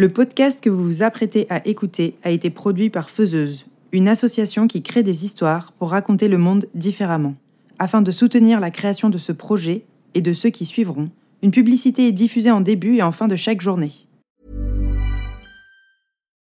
[0.00, 4.66] Le podcast que vous vous apprêtez à écouter a été produit par Faiseuse, une association
[4.66, 7.34] qui crée des histoires pour raconter le monde différemment.
[7.78, 9.84] Afin de soutenir la création de ce projet
[10.14, 11.10] et de ceux qui suivront,
[11.42, 13.92] une publicité est diffusée en début et en fin de chaque journée.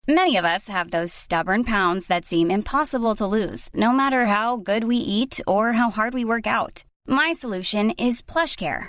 [0.07, 4.59] Many of us have those stubborn pounds that seem impossible to lose, no matter how
[4.59, 6.85] good we eat or how hard we work out.
[7.09, 8.89] My solution is PlushCare.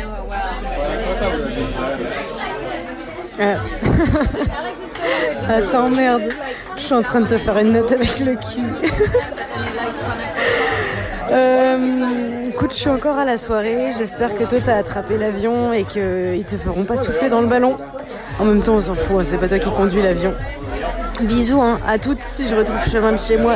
[5.49, 6.29] Attends, merde.
[6.77, 8.91] Je suis en train de te faire une note avec le cul.
[11.33, 13.93] Euh, écoute, je suis encore à la soirée.
[13.97, 17.77] J'espère que toi t'as attrapé l'avion et qu'ils te feront pas souffler dans le ballon.
[18.37, 20.33] En même temps, on s'en fout, hein, c'est pas toi qui conduis l'avion.
[21.21, 23.55] Bisous hein, à toutes si je retrouve chemin de chez moi.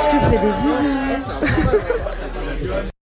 [0.00, 0.86] Je te fais des bisous.